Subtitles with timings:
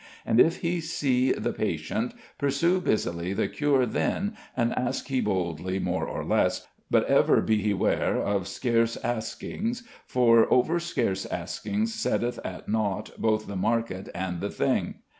[0.25, 5.77] And if he see the patient, pursue busily the cure then, and ask he boldly
[5.77, 11.93] more or less, but ever be he warre of scarce askings, for over scarce askings
[11.93, 14.95] setteth at nought both the market and the thing.